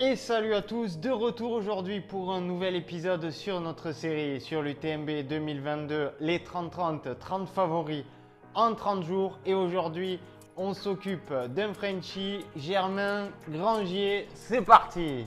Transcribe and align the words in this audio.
Et 0.00 0.14
salut 0.14 0.54
à 0.54 0.62
tous, 0.62 1.00
de 1.00 1.10
retour 1.10 1.50
aujourd'hui 1.50 2.00
pour 2.00 2.32
un 2.32 2.40
nouvel 2.40 2.76
épisode 2.76 3.32
sur 3.32 3.60
notre 3.60 3.90
série 3.90 4.40
sur 4.40 4.62
l'UTMB 4.62 5.26
2022, 5.28 6.12
les 6.20 6.38
30-30, 6.38 7.18
30 7.18 7.48
favoris 7.48 8.04
en 8.54 8.76
30 8.76 9.02
jours. 9.02 9.40
Et 9.44 9.54
aujourd'hui, 9.54 10.20
on 10.56 10.72
s'occupe 10.72 11.34
d'un 11.48 11.74
Frenchie, 11.74 12.44
Germain 12.54 13.30
Grangier. 13.48 14.28
C'est 14.34 14.62
parti! 14.62 15.26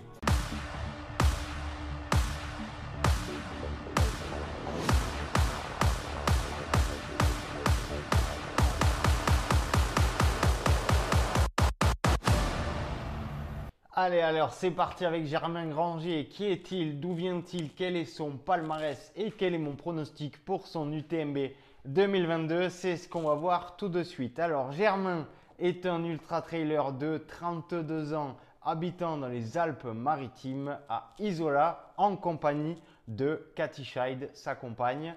Allez, 14.03 14.21
alors 14.21 14.51
c'est 14.51 14.71
parti 14.71 15.05
avec 15.05 15.27
Germain 15.27 15.67
Granger. 15.67 16.25
Qui 16.25 16.45
est-il? 16.45 16.99
D'où 16.99 17.13
vient-il? 17.13 17.71
Quel 17.71 17.95
est 17.95 18.05
son 18.05 18.31
palmarès? 18.31 19.13
Et 19.15 19.29
quel 19.29 19.53
est 19.53 19.59
mon 19.59 19.75
pronostic 19.75 20.43
pour 20.43 20.65
son 20.65 20.91
UTMB 20.91 21.37
2022 21.85 22.69
C'est 22.69 22.97
ce 22.97 23.07
qu'on 23.07 23.21
va 23.21 23.35
voir 23.35 23.77
tout 23.77 23.89
de 23.89 24.01
suite. 24.01 24.39
Alors, 24.39 24.71
Germain 24.71 25.27
est 25.59 25.85
un 25.85 26.03
ultra-trailer 26.03 26.93
de 26.93 27.19
32 27.27 28.15
ans, 28.15 28.37
habitant 28.63 29.17
dans 29.17 29.27
les 29.27 29.55
Alpes-Maritimes 29.55 30.79
à 30.89 31.11
Isola, 31.19 31.93
en 31.95 32.15
compagnie 32.15 32.81
de 33.07 33.51
Cathy 33.55 33.85
Scheid, 33.85 34.31
sa 34.33 34.55
compagne. 34.55 35.13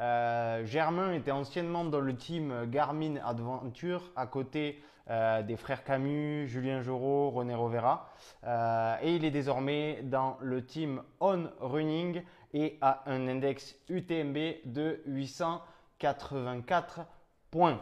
Euh, 0.00 0.64
Germain 0.66 1.12
était 1.12 1.30
anciennement 1.30 1.84
dans 1.84 2.00
le 2.00 2.14
team 2.16 2.66
Garmin 2.66 3.16
Adventure 3.24 4.10
à 4.14 4.26
côté 4.26 4.82
euh, 5.08 5.42
des 5.42 5.56
frères 5.56 5.84
Camus, 5.84 6.46
Julien 6.48 6.82
Jorot, 6.82 7.30
René 7.30 7.54
Rovera. 7.54 8.10
Euh, 8.44 8.96
et 9.02 9.14
il 9.14 9.24
est 9.24 9.30
désormais 9.30 10.02
dans 10.02 10.36
le 10.40 10.64
team 10.64 11.02
On 11.20 11.48
Running 11.60 12.22
et 12.52 12.76
a 12.80 13.04
un 13.06 13.26
index 13.28 13.76
UTMB 13.88 14.36
de 14.66 15.00
884 15.06 17.00
points. 17.50 17.80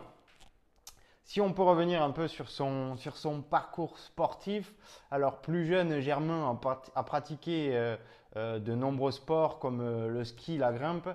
Si 1.25 1.41
on 1.41 1.53
peut 1.53 1.63
revenir 1.63 2.03
un 2.03 2.11
peu 2.11 2.29
sur 2.29 2.51
son, 2.51 2.97
sur 2.97 3.17
son 3.17 3.41
parcours 3.41 3.99
sportif, 3.99 4.75
alors 5.11 5.41
plus 5.41 5.65
jeune, 5.67 6.01
Germain 6.01 6.61
a, 6.95 7.03
pratiqué 7.03 7.97
de 8.37 8.75
nombreux 8.75 9.11
sports 9.11 9.59
comme 9.59 9.81
le 9.81 10.23
ski, 10.25 10.59
la 10.59 10.71
grimpe, 10.71 11.09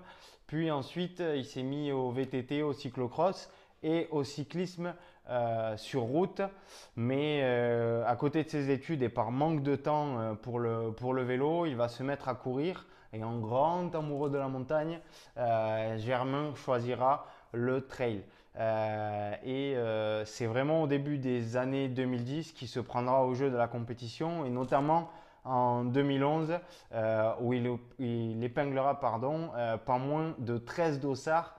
puis 0.49 0.71
ensuite 0.71 1.21
il 1.35 1.45
s'est 1.45 1.61
mis 1.61 1.91
au 1.91 2.09
VTT, 2.09 2.63
au 2.63 2.73
cyclocross 2.73 3.51
et 3.83 4.07
au 4.09 4.23
cyclisme 4.23 4.95
euh, 5.29 5.77
sur 5.77 6.01
route, 6.01 6.41
mais 6.95 7.41
euh, 7.43 8.03
à 8.07 8.15
côté 8.15 8.43
de 8.43 8.49
ses 8.49 8.71
études 8.71 9.03
et 9.03 9.09
par 9.09 9.29
manque 9.29 9.61
de 9.61 9.75
temps 9.75 10.17
euh, 10.17 10.33
pour, 10.33 10.57
le, 10.57 10.91
pour 10.91 11.13
le 11.13 11.21
vélo, 11.21 11.67
il 11.67 11.75
va 11.75 11.87
se 11.87 12.01
mettre 12.01 12.29
à 12.29 12.33
courir. 12.33 12.87
Et 13.13 13.23
en 13.23 13.37
grand 13.37 13.93
amoureux 13.93 14.31
de 14.31 14.39
la 14.39 14.47
montagne, 14.47 14.99
Germain 15.35 16.53
choisira 16.55 17.27
le 17.51 17.81
trail. 17.81 18.23
et 19.43 19.75
c'est 20.25 20.45
vraiment 20.45 20.83
au 20.83 20.87
début 20.87 21.17
des 21.17 21.57
années 21.57 21.87
2010 21.87 22.51
qu'il 22.53 22.67
se 22.67 22.79
prendra 22.79 23.25
au 23.25 23.33
jeu 23.33 23.49
de 23.49 23.57
la 23.57 23.67
compétition 23.67 24.45
et 24.45 24.51
notamment 24.51 25.09
en 25.49 25.83
2011 25.83 26.59
où 27.41 27.53
il, 27.53 28.43
épinglera 28.43 28.99
pardon, 28.99 29.49
pas 29.85 29.97
moins 29.97 30.35
de 30.37 30.57
13 30.57 30.99
dossards 30.99 31.55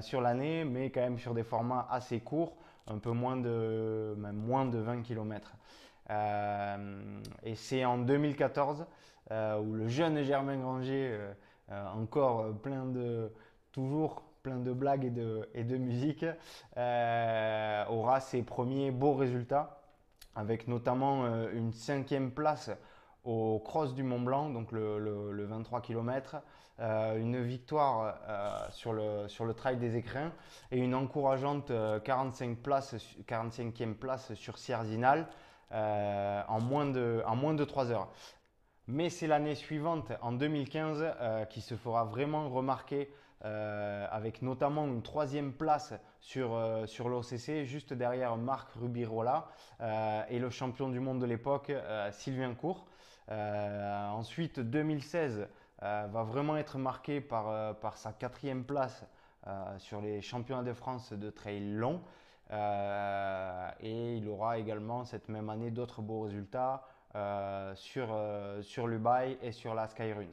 sur 0.00 0.20
l'année 0.20 0.64
mais 0.64 0.90
quand 0.90 1.00
même 1.00 1.18
sur 1.18 1.34
des 1.34 1.44
formats 1.44 1.86
assez 1.90 2.20
courts 2.20 2.56
un 2.90 2.98
peu 2.98 3.10
moins 3.10 3.36
de, 3.36 4.14
même 4.18 4.36
moins 4.36 4.66
de 4.66 4.78
20 4.78 5.02
km. 5.02 5.52
Euh, 6.10 7.20
et 7.44 7.54
c'est 7.54 7.84
en 7.84 7.98
2014 7.98 8.86
euh, 9.30 9.60
où 9.60 9.74
le 9.74 9.88
jeune 9.88 10.22
Germain 10.22 10.58
Granger, 10.58 11.18
euh, 11.70 11.86
encore 11.94 12.52
plein 12.60 12.84
de, 12.84 13.32
toujours 13.72 14.22
plein 14.42 14.56
de 14.56 14.72
blagues 14.72 15.04
et 15.04 15.10
de, 15.10 15.48
et 15.54 15.64
de 15.64 15.76
musique, 15.76 16.24
aura 16.76 18.20
ses 18.20 18.42
premiers 18.42 18.90
beaux 18.90 19.14
résultats, 19.14 19.82
avec 20.34 20.66
notamment 20.66 21.26
une 21.52 21.72
cinquième 21.72 22.30
place 22.30 22.70
au 23.24 23.60
Cross 23.60 23.94
du 23.94 24.02
Mont 24.02 24.20
Blanc, 24.20 24.50
donc 24.50 24.72
le, 24.72 25.44
23 25.44 25.80
km, 25.80 26.36
euh, 26.80 27.18
une 27.18 27.42
victoire 27.42 28.18
euh, 28.28 28.66
sur, 28.70 28.92
le, 28.92 29.28
sur 29.28 29.44
le 29.44 29.52
Trail 29.52 29.76
des 29.76 29.96
Écrins 29.96 30.32
et 30.70 30.78
une 30.78 30.94
encourageante 30.94 31.70
45 32.04 32.50
euh, 32.50 32.54
place, 32.62 32.94
45e 33.28 33.94
place 33.94 34.32
sur 34.34 34.56
Sierzinal 34.56 35.28
en, 35.72 36.60
moins 36.60 36.86
de, 36.86 37.22
en 37.26 37.36
moins 37.36 37.54
de 37.54 37.64
3 37.64 37.90
heures. 37.90 38.08
Mais 38.86 39.08
c'est 39.08 39.28
l'année 39.28 39.54
suivante, 39.54 40.10
en 40.20 40.32
2015, 40.32 41.14
qui 41.48 41.60
se 41.60 41.76
fera 41.76 42.04
vraiment 42.04 42.48
remarquer 42.48 43.12
avec 43.42 44.42
notamment 44.42 44.86
une 44.86 45.02
troisième 45.02 45.52
place 45.52 45.94
sur, 46.20 46.60
sur 46.86 47.08
l'OCC, 47.08 47.64
juste 47.64 47.94
derrière 47.94 48.36
Marc 48.36 48.70
Rubirola 48.72 49.48
et 50.28 50.38
le 50.38 50.50
champion 50.50 50.88
du 50.88 51.00
monde 51.00 51.20
de 51.20 51.26
l'époque, 51.26 51.72
Sylvain 52.12 52.54
Court. 52.54 52.86
Euh, 53.30 54.08
ensuite, 54.08 54.58
2016 54.60 55.48
euh, 55.82 56.08
va 56.10 56.22
vraiment 56.22 56.56
être 56.56 56.78
marqué 56.78 57.20
par, 57.20 57.48
euh, 57.48 57.72
par 57.72 57.96
sa 57.96 58.12
quatrième 58.12 58.64
place 58.64 59.04
sur 59.78 60.02
les 60.02 60.20
championnats 60.20 60.62
de 60.62 60.74
France 60.74 61.14
de 61.14 61.30
trail 61.30 61.60
long. 61.60 62.02
et 62.50 64.16
il 64.16 64.28
aura 64.28 64.58
également 64.58 65.04
cette 65.04 65.30
même 65.30 65.48
année 65.48 65.70
d'autres 65.70 66.02
beaux 66.02 66.20
résultats 66.20 66.82
sur, 67.74 68.14
sur 68.60 68.86
l'Ubai 68.86 69.38
et 69.40 69.52
sur 69.52 69.74
la 69.74 69.88
Skyrun. 69.88 70.28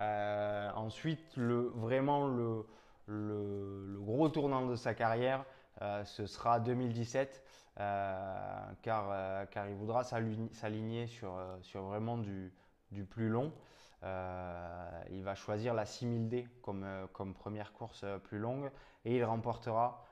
Ensuite, 0.00 1.36
le, 1.36 1.72
vraiment 1.74 2.26
le, 2.26 2.66
le, 3.06 3.98
gros 4.00 4.28
tournant 4.28 4.66
de 4.66 4.76
sa 4.76 4.94
carrière, 4.94 5.44
ce 6.04 6.26
sera 6.26 6.60
2017 6.60 7.42
euh, 7.80 8.72
car, 8.82 9.08
euh, 9.12 9.46
car 9.46 9.68
il 9.68 9.76
voudra 9.76 10.02
s'aligner 10.02 11.06
sur, 11.06 11.36
euh, 11.36 11.56
sur 11.62 11.82
vraiment 11.82 12.18
du, 12.18 12.52
du 12.90 13.04
plus 13.04 13.28
long. 13.28 13.52
il 15.10 15.22
va 15.22 15.34
choisir 15.36 15.74
la 15.74 15.84
6000D 15.84 16.48
comme, 16.62 16.84
comme 17.12 17.34
première 17.34 17.72
course 17.72 18.04
plus 18.24 18.38
longue 18.38 18.70
et 19.04 19.16
il 19.16 19.24
remportera 19.24 20.04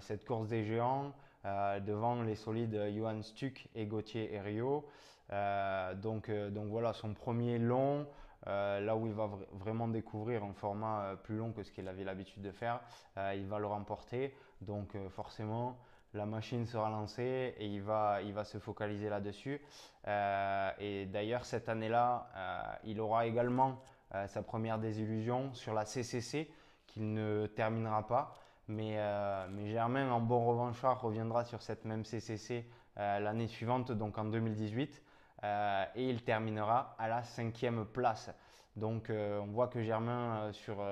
cette 0.00 0.24
course 0.24 0.48
des 0.48 0.64
géants 0.64 1.12
devant 1.44 2.22
les 2.22 2.34
solides 2.34 2.76
Johan 2.92 3.22
Stuck 3.22 3.68
et 3.74 3.86
Gauthier 3.86 4.34
Herriot. 4.34 4.84
donc, 6.02 6.30
donc 6.30 6.68
voilà, 6.68 6.92
son 6.92 7.14
premier 7.14 7.58
long, 7.58 8.06
là 8.46 8.96
où 8.96 9.06
il 9.06 9.12
va 9.12 9.28
vraiment 9.52 9.88
découvrir 9.88 10.44
un 10.44 10.52
format 10.52 11.16
plus 11.22 11.36
long 11.36 11.52
que 11.52 11.62
ce 11.62 11.70
qu'il 11.72 11.88
avait 11.88 12.04
l'habitude 12.04 12.42
de 12.42 12.52
faire, 12.52 12.80
il 13.16 13.46
va 13.46 13.58
le 13.58 13.66
remporter. 13.66 14.34
Donc 14.62 14.96
forcément, 15.10 15.78
la 16.14 16.26
machine 16.26 16.66
sera 16.66 16.90
lancée 16.90 17.54
et 17.56 17.66
il 17.66 17.82
va, 17.82 18.20
il 18.22 18.32
va 18.32 18.44
se 18.44 18.58
focaliser 18.58 19.08
là-dessus. 19.08 19.60
Euh, 20.08 20.70
et 20.78 21.06
d'ailleurs, 21.06 21.44
cette 21.44 21.68
année-là, 21.68 22.28
euh, 22.34 22.62
il 22.84 23.00
aura 23.00 23.26
également 23.26 23.80
euh, 24.14 24.26
sa 24.26 24.42
première 24.42 24.78
désillusion 24.78 25.54
sur 25.54 25.72
la 25.72 25.84
CCC 25.84 26.50
qu'il 26.86 27.12
ne 27.12 27.46
terminera 27.46 28.06
pas. 28.06 28.36
Mais, 28.66 28.98
mais, 29.50 29.68
Germain, 29.68 30.12
en 30.12 30.20
bon 30.20 30.46
revanchard, 30.46 31.00
reviendra 31.00 31.44
sur 31.44 31.60
cette 31.60 31.84
même 31.84 32.04
CCC 32.04 32.64
l'année 32.96 33.48
suivante, 33.48 33.90
donc 33.90 34.16
en 34.16 34.26
2018. 34.26 35.02
Et 35.42 36.08
il 36.08 36.22
terminera 36.22 36.94
à 36.98 37.08
la 37.08 37.22
cinquième 37.22 37.86
place. 37.86 38.30
Donc 38.76 39.10
on 39.10 39.46
voit 39.46 39.68
que 39.68 39.82
Germain 39.82 40.52
sur, 40.52 40.84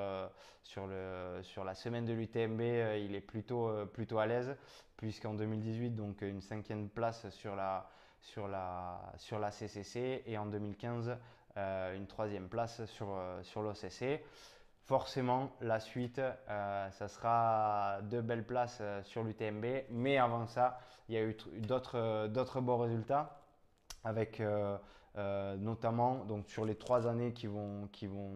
sur, 0.62 0.86
le, 0.86 1.38
sur, 1.42 1.64
la 1.64 1.75
semaine 1.75 2.04
de 2.04 2.12
l'UTMB, 2.12 2.60
il 2.60 3.14
est 3.14 3.20
plutôt, 3.20 3.70
plutôt 3.87 4.19
à 4.19 4.26
l'aise 4.26 4.56
puisqu'en 4.99 5.32
2018, 5.32 5.90
donc 5.94 6.20
une 6.23 6.43
cinquième 6.43 6.90
place 6.90 7.31
sur 7.31 7.56
la, 7.56 7.88
sur 8.20 8.49
la, 8.49 9.00
sur 9.17 9.38
la 9.38 9.50
CCC 9.50 10.25
et 10.26 10.37
en 10.37 10.46
2015, 10.46 11.17
euh, 11.56 11.96
une 11.96 12.06
troisième 12.06 12.49
place 12.49 12.84
sur, 12.87 13.06
euh, 13.11 13.43
sur 13.43 13.62
l'OCC. 13.62 14.23
Forcément, 14.84 15.52
la 15.61 15.81
suite, 15.81 16.19
euh, 16.19 16.90
ça 16.90 17.08
sera 17.08 18.00
deux 18.02 18.23
belles 18.23 18.44
places 18.44 18.82
sur 19.05 19.23
l'UTMB, 19.23 19.64
mais 19.90 20.19
avant 20.19 20.46
ça, 20.46 20.78
il 21.08 21.14
y 21.14 21.19
a 21.19 21.23
eu 21.23 21.37
d'autres 21.58 22.61
beaux 22.61 22.78
résultats 22.78 23.38
avec 24.08 24.43
notamment 25.58 26.25
donc 26.25 26.49
sur 26.49 26.64
les 26.64 26.76
trois 26.76 27.06
années 27.06 27.32
qui 27.32 27.46
vont, 27.46 27.88
qui 27.93 28.06
vont, 28.06 28.32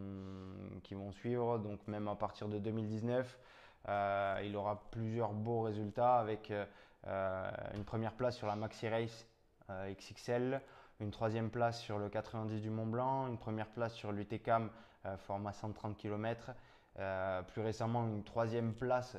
qui 0.82 0.94
vont 0.94 1.12
suivre, 1.12 1.58
donc 1.58 1.80
même 1.86 2.08
à 2.08 2.14
partir 2.14 2.48
de 2.48 2.58
2019, 2.58 3.38
euh, 3.88 4.40
il 4.44 4.56
aura 4.56 4.80
plusieurs 4.90 5.32
beaux 5.32 5.62
résultats 5.62 6.18
avec 6.18 6.50
euh, 6.50 6.64
euh, 7.08 7.50
une 7.74 7.84
première 7.84 8.12
place 8.12 8.36
sur 8.36 8.46
la 8.46 8.56
Maxi 8.56 8.88
Race 8.88 9.26
XXL, 9.70 10.60
une 11.00 11.10
troisième 11.10 11.50
place 11.50 11.80
sur 11.80 11.98
le 11.98 12.08
90 12.08 12.60
du 12.60 12.70
Mont 12.70 12.86
Blanc, 12.86 13.26
une 13.26 13.38
première 13.38 13.68
place 13.68 13.94
sur 13.94 14.12
l'UTCAM 14.12 14.70
format 15.16 15.52
130 15.52 15.96
km, 15.96 16.50
plus 17.48 17.62
récemment 17.62 18.06
une 18.06 18.22
troisième 18.22 18.74
place 18.74 19.16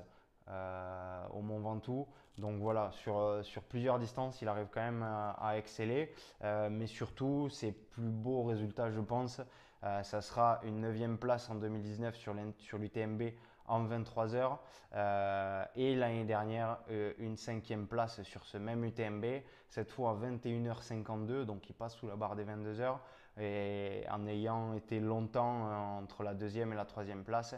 au 0.48 1.42
Mont 1.42 1.60
Ventoux. 1.60 2.08
Donc 2.38 2.60
voilà, 2.60 2.92
sur, 2.92 3.40
sur, 3.44 3.62
plusieurs 3.64 4.00
distances, 4.00 4.42
il 4.42 4.48
arrive 4.48 4.68
quand 4.72 4.82
même 4.82 5.04
à, 5.04 5.58
exceller. 5.58 6.14
mais 6.42 6.88
surtout, 6.88 7.50
ses 7.50 7.72
plus 7.72 8.10
beaux 8.10 8.44
résultats, 8.44 8.90
je 8.90 9.00
pense, 9.00 9.42
ça 9.82 10.22
sera 10.22 10.60
une 10.64 10.82
9 10.82 11.18
place 11.18 11.50
en 11.50 11.56
2019 11.56 12.16
sur 12.16 12.34
l'UTMB 12.78 13.34
en 13.68 13.84
23 13.84 14.36
heures. 14.36 14.60
Euh, 14.96 15.66
et 15.76 15.96
l'année 15.96 16.26
dernière, 16.26 16.78
euh, 16.90 17.14
une 17.18 17.38
cinquième 17.38 17.88
place 17.88 18.22
sur 18.24 18.46
ce 18.46 18.58
même 18.58 18.84
UTMB, 18.84 19.26
cette 19.70 19.90
fois 19.90 20.12
à 20.12 20.14
21h52, 20.16 21.46
donc 21.46 21.70
il 21.70 21.74
passe 21.74 21.96
sous 21.96 22.08
la 22.08 22.16
barre 22.16 22.36
des 22.36 22.44
22 22.44 22.80
heures. 22.80 23.00
Et 23.40 24.04
en 24.12 24.28
ayant 24.28 24.74
été 24.74 25.00
longtemps 25.00 25.68
euh, 25.68 26.02
entre 26.02 26.24
la 26.24 26.34
deuxième 26.34 26.72
et 26.74 26.76
la 26.76 26.86
troisième 26.86 27.24
place. 27.24 27.56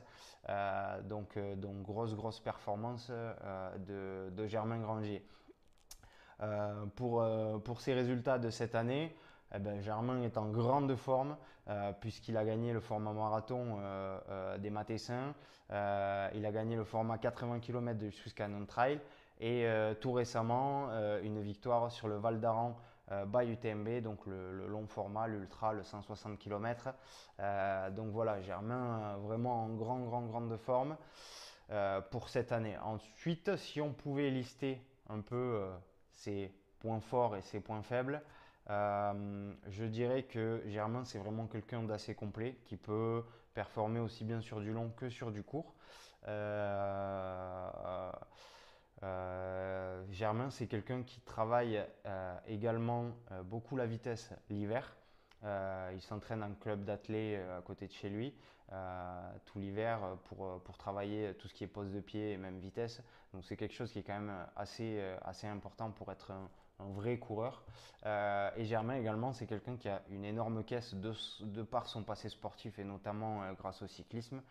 donc, 1.04 1.38
donc 1.58 1.82
grosse, 1.82 2.16
grosse 2.16 2.40
performance 2.40 3.12
de, 3.80 4.48
Germain 4.48 4.80
Grangier. 4.80 5.26
pour, 6.96 7.26
pour 7.64 7.82
ces 7.82 7.94
résultats 7.94 8.38
de 8.38 8.50
cette 8.50 8.76
année, 8.76 9.16
eh 9.54 9.60
ben, 9.60 9.82
Germain 9.82 10.22
est 10.22 10.38
en 10.38 10.50
grande 10.50 10.96
forme 10.96 11.38
euh, 11.68 11.92
puisqu'il 11.94 12.38
a 12.38 12.46
gagné 12.46 12.74
le 12.74 12.80
format 12.80 13.14
marathon 13.14 13.78
euh, 13.80 14.20
euh, 14.30 14.58
des 14.58 14.70
Matessins, 14.70 15.34
il 15.72 16.46
a 16.46 16.52
gagné 16.52 16.76
le 16.76 16.84
format 16.84 17.18
80 17.18 17.60
km 17.60 17.98
de 17.98 18.12
Suscanon 18.12 18.66
Trail 18.66 19.00
et 19.40 19.68
tout 20.00 20.14
récemment 20.14 20.90
une 21.24 21.42
victoire 21.42 21.92
sur 21.92 22.08
le 22.08 22.18
Val 22.18 22.40
d'Aran 22.40 22.78
by 23.28 23.52
UTMB, 23.52 24.02
donc 24.02 24.26
le, 24.26 24.68
long 24.68 24.88
format, 24.88 25.28
l'ultra, 25.28 25.74
le 25.74 25.84
160 25.84 26.40
km. 26.40 26.90
donc 27.92 28.12
voilà, 28.12 28.42
Germain 28.42 29.18
vraiment 29.18 29.66
en 29.66 29.70
grand, 29.70 30.00
grand, 30.00 30.22
grande 30.24 30.58
forme 30.58 30.98
pour 32.12 32.30
cette 32.30 32.52
année. 32.52 32.78
Ensuite, 32.80 33.56
si 33.58 33.80
on 33.80 33.94
pouvait 33.94 34.30
lister 34.30 34.82
un 35.10 35.22
peu 35.22 35.62
ses 36.14 36.52
points 36.80 37.00
forts 37.00 37.36
et 37.36 37.42
ses 37.42 37.60
points 37.60 37.84
faibles, 37.84 38.22
euh, 38.70 39.54
je 39.68 39.86
dirais 39.86 40.24
que 40.24 40.64
Germain, 40.68 41.06
c'est 41.06 41.20
vraiment 41.20 41.48
quelqu'un 41.48 41.84
d'assez 41.84 42.16
complet 42.16 42.58
qui 42.66 42.78
peut 42.78 43.24
performer 43.54 44.00
aussi 44.00 44.24
bien 44.24 44.42
sur 44.42 44.60
du 44.60 44.72
long 44.74 44.90
que 44.98 45.10
sur 45.10 45.32
du 45.32 45.44
court. 45.44 45.76
Euh, 46.28 48.12
euh, 49.04 49.35
Germain, 50.16 50.50
c'est 50.50 50.68
quelqu'un 50.68 51.04
qui 51.04 51.20
travaille 51.22 51.84
également 52.48 53.12
beaucoup 53.44 53.76
la 53.76 53.86
vitesse 53.86 54.32
l'hiver. 54.50 54.96
il 55.44 56.02
s'entraîne 56.02 56.42
en 56.42 56.54
club 56.54 56.86
d'athlètes 56.86 57.42
à 57.58 57.62
côté 57.62 57.88
de 57.88 57.92
chez 57.92 58.10
lui 58.10 58.34
tout 59.46 59.60
l'hiver 59.60 60.00
pour, 60.26 60.62
pour 60.64 60.78
travailler 60.78 61.34
tout 61.36 61.48
ce 61.48 61.54
qui 61.54 61.64
est 61.64 61.68
pose 61.68 61.92
de 61.92 62.00
pied 62.00 62.32
et 62.32 62.38
même 62.38 62.60
vitesse. 62.60 63.02
Donc 63.34 63.44
c'est 63.46 63.58
quelque 63.58 63.74
chose 63.74 63.92
qui 63.92 64.00
est 64.00 64.04
quand 64.04 64.20
même 64.20 64.48
assez, 64.56 65.02
assez 65.22 65.48
important 65.48 65.92
pour 65.92 66.12
être 66.12 66.32
un, 66.32 66.50
un 66.80 66.90
vrai 66.92 67.18
coureur. 67.18 67.64
Euh, 68.06 68.50
et 68.56 68.66
Germain 68.66 68.96
également, 68.96 69.34
c'est 69.34 69.46
quelqu'un 69.46 69.78
qui 69.78 69.90
a 69.90 70.02
une 70.10 70.26
énorme 70.26 70.64
caisse 70.64 70.94
de, 70.96 71.64
par 71.64 71.88
son 71.88 72.04
passé 72.04 72.30
sportif 72.30 72.80
et 72.80 72.84
notamment 72.84 73.44
euh, 73.44 73.54
grâce 73.54 73.82
au 73.82 73.88
cyclisme. 73.88 74.42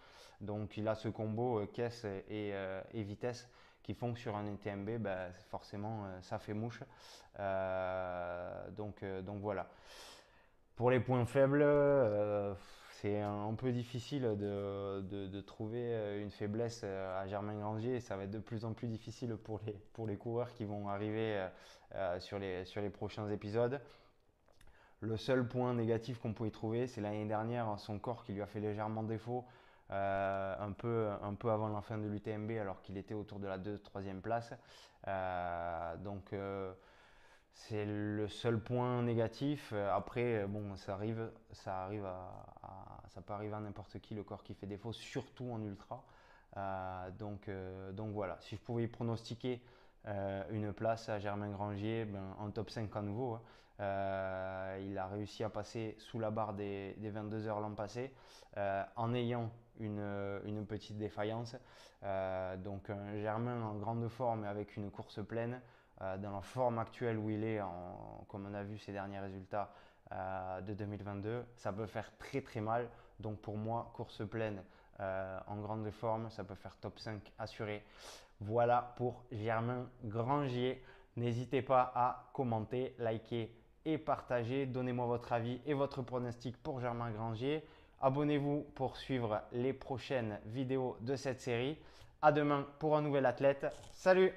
Donc 0.40 0.76
il 0.76 0.88
a 0.88 0.94
ce 0.94 1.08
combo 1.08 1.60
euh, 1.60 1.66
caisse 1.66 2.04
et, 2.28 2.52
vitesse 2.94 3.48
qui 3.84 3.94
font 3.94 4.12
que 4.12 4.18
sur 4.18 4.34
un 4.34 4.46
ETMB, 4.46 4.98
bah, 4.98 5.30
forcément, 5.50 6.04
ça 6.22 6.40
fait 6.40 6.54
mouche. 6.54 6.80
donc, 8.76 9.04
donc 9.22 9.40
voilà. 9.40 9.68
Pour 10.74 10.90
les 10.90 10.98
points 10.98 11.24
faibles, 11.26 11.62
c'est 13.04 13.20
un 13.20 13.52
peu 13.52 13.70
difficile 13.70 14.22
de, 14.22 15.40
trouver 15.42 15.92
euh, 15.92 16.22
une 16.22 16.30
faiblesse 16.30 16.80
euh, 16.84 17.22
à 17.22 17.26
Germain 17.26 17.54
Grangier. 17.54 18.00
Ça 18.00 18.16
va 18.16 18.24
être 18.24 18.30
de 18.30 18.38
plus 18.38 18.64
en 18.64 18.72
plus 18.72 18.88
difficile 18.88 19.36
pour 19.36 19.60
les, 19.66 19.74
pour 19.92 20.06
les 20.06 20.16
coureurs 20.16 20.54
qui 20.54 20.64
vont 20.64 20.88
arriver 20.88 21.46
euh, 21.94 22.18
sur, 22.18 22.38
les, 22.38 22.64
sur 22.64 22.80
les 22.80 22.88
prochains 22.88 23.28
épisodes. 23.28 23.78
Le 25.00 25.18
seul 25.18 25.46
point 25.46 25.74
négatif 25.74 26.18
qu'on 26.18 26.32
pouvait 26.32 26.50
trouver, 26.50 26.86
c'est 26.86 27.02
l'année 27.02 27.26
dernière, 27.26 27.78
son 27.78 27.98
corps 27.98 28.24
qui 28.24 28.32
lui 28.32 28.40
a 28.40 28.46
fait 28.46 28.60
légèrement 28.60 29.02
défaut. 29.02 29.44
Un, 29.90 30.72
peu, 30.76 31.10
un 31.22 31.34
peu 31.34 31.50
avant 31.50 31.68
la 31.68 31.80
fin 31.80 31.98
de 31.98 32.06
l'UTMB 32.06 32.52
alors 32.52 32.80
qu'il 32.82 32.96
était 32.96 33.14
autour 33.14 33.38
de 33.38 33.46
la 33.46 33.58
2-3e 33.58 34.20
place. 34.20 34.52
donc 36.02 36.32
c'est 37.54 37.86
le 37.86 38.28
seul 38.28 38.60
point 38.60 39.02
négatif. 39.02 39.70
Euh, 39.72 39.94
après, 39.94 40.42
euh, 40.42 40.46
bon, 40.46 40.76
ça 40.76 40.94
arrive, 40.94 41.30
ça 41.52 41.84
arrive 41.84 42.04
à, 42.04 43.00
ça 43.08 43.22
peut 43.22 43.32
arriver 43.32 43.54
à 43.54 43.60
n'importe 43.60 43.98
qui 44.00 44.14
le 44.14 44.24
corps 44.24 44.42
qui 44.42 44.54
fait 44.54 44.66
défaut, 44.66 44.92
surtout 44.92 45.50
en 45.50 45.62
ultra. 45.62 46.04
Euh, 46.56 47.10
donc, 47.12 47.50
donc 47.92 48.12
voilà. 48.12 48.36
Si 48.40 48.56
je 48.56 48.60
pouvais 48.60 48.86
pronostiquer 48.86 49.62
une 50.50 50.72
place 50.74 51.08
à 51.08 51.18
Germain 51.18 51.50
Grangier, 51.50 52.04
ben, 52.04 52.36
en 52.38 52.50
top 52.50 52.70
5 52.70 52.94
à 52.94 53.02
nouveau. 53.02 53.38
Hein. 53.78 54.76
il 54.80 54.98
a 54.98 55.06
réussi 55.06 55.42
à 55.42 55.48
passer 55.48 55.96
sous 55.98 56.18
la 56.18 56.30
barre 56.30 56.52
des, 56.52 56.94
22 57.00 57.46
heures 57.46 57.60
l'an 57.60 57.74
passé 57.74 58.12
en 58.56 59.14
ayant 59.14 59.50
une, 59.80 60.40
une 60.44 60.66
petite 60.66 60.98
défaillance. 60.98 61.56
donc 62.02 62.90
un 62.90 63.16
Germain 63.18 63.62
en 63.62 63.74
grande 63.74 64.08
forme 64.08 64.44
avec 64.44 64.76
une 64.76 64.90
course 64.90 65.20
pleine. 65.26 65.60
Euh, 66.02 66.16
dans 66.16 66.32
la 66.32 66.40
forme 66.40 66.78
actuelle 66.80 67.18
où 67.18 67.30
il 67.30 67.44
est, 67.44 67.60
comme 68.28 68.46
on 68.46 68.54
a 68.54 68.64
vu 68.64 68.78
ses 68.78 68.92
derniers 68.92 69.20
résultats 69.20 69.72
euh, 70.12 70.60
de 70.60 70.74
2022, 70.74 71.44
ça 71.56 71.72
peut 71.72 71.86
faire 71.86 72.10
très 72.18 72.40
très 72.40 72.60
mal. 72.60 72.88
Donc 73.20 73.40
pour 73.40 73.56
moi, 73.56 73.92
course 73.94 74.26
pleine 74.28 74.62
euh, 75.00 75.38
en 75.46 75.56
grande 75.56 75.88
forme, 75.90 76.30
ça 76.30 76.42
peut 76.42 76.56
faire 76.56 76.76
top 76.80 76.98
5 76.98 77.20
assuré. 77.38 77.84
Voilà 78.40 78.94
pour 78.96 79.24
Germain 79.30 79.88
Grangier. 80.04 80.82
N'hésitez 81.16 81.62
pas 81.62 81.92
à 81.94 82.30
commenter, 82.32 82.96
liker 82.98 83.54
et 83.84 83.98
partager. 83.98 84.66
Donnez-moi 84.66 85.06
votre 85.06 85.32
avis 85.32 85.60
et 85.64 85.74
votre 85.74 86.02
pronostic 86.02 86.60
pour 86.60 86.80
Germain 86.80 87.12
Grangier. 87.12 87.64
Abonnez-vous 88.04 88.66
pour 88.74 88.98
suivre 88.98 89.40
les 89.50 89.72
prochaines 89.72 90.38
vidéos 90.44 90.98
de 91.00 91.16
cette 91.16 91.40
série. 91.40 91.78
À 92.20 92.32
demain 92.32 92.66
pour 92.78 92.98
un 92.98 93.00
nouvel 93.00 93.24
athlète. 93.24 93.66
Salut 93.92 94.30